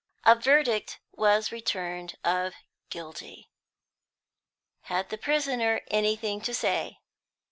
A 0.25 0.33
verdict 0.33 0.99
was 1.11 1.51
returned 1.51 2.15
of 2.23 2.55
"Guilty." 2.89 3.51
Had 4.85 5.09
the 5.09 5.17
prisoner 5.19 5.81
anything 5.91 6.41
to 6.41 6.55
say? 6.55 6.97